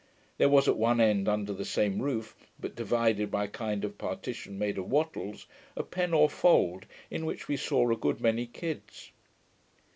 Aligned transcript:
There 0.39 0.49
was 0.49 0.67
at 0.67 0.77
one 0.77 0.99
end 0.99 1.29
under 1.29 1.53
the 1.53 1.63
same 1.63 2.01
roof, 2.01 2.35
but 2.59 2.73
divided 2.75 3.29
by 3.29 3.43
a 3.43 3.47
kind 3.47 3.85
of 3.85 3.99
partition 3.99 4.57
made 4.57 4.79
of 4.79 4.89
wattles, 4.89 5.45
a 5.75 5.83
pen 5.83 6.11
or 6.11 6.27
fold 6.27 6.87
in 7.11 7.23
which 7.23 7.47
we 7.47 7.55
saw 7.55 7.91
a 7.91 7.95
good 7.95 8.19
many 8.19 8.47
kids. 8.47 9.11